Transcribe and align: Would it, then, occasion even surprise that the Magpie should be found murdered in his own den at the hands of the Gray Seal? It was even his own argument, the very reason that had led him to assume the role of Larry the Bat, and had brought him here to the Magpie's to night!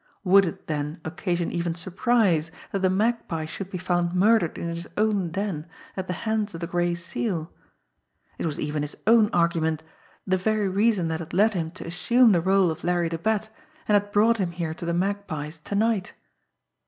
Would 0.23 0.45
it, 0.47 0.65
then, 0.65 0.99
occasion 1.05 1.51
even 1.51 1.75
surprise 1.75 2.49
that 2.71 2.79
the 2.79 2.89
Magpie 2.89 3.45
should 3.45 3.69
be 3.69 3.77
found 3.77 4.15
murdered 4.15 4.57
in 4.57 4.67
his 4.67 4.87
own 4.97 5.29
den 5.29 5.67
at 5.95 6.07
the 6.07 6.13
hands 6.25 6.55
of 6.55 6.59
the 6.61 6.65
Gray 6.65 6.95
Seal? 6.95 7.51
It 8.39 8.47
was 8.47 8.59
even 8.59 8.81
his 8.81 8.97
own 9.05 9.29
argument, 9.31 9.83
the 10.25 10.37
very 10.37 10.67
reason 10.69 11.07
that 11.09 11.19
had 11.19 11.35
led 11.35 11.53
him 11.53 11.69
to 11.77 11.85
assume 11.85 12.31
the 12.31 12.41
role 12.41 12.71
of 12.71 12.83
Larry 12.83 13.09
the 13.09 13.19
Bat, 13.19 13.49
and 13.87 13.93
had 13.93 14.11
brought 14.11 14.39
him 14.39 14.49
here 14.53 14.73
to 14.73 14.85
the 14.87 14.93
Magpie's 14.95 15.59
to 15.59 15.75
night! 15.75 16.13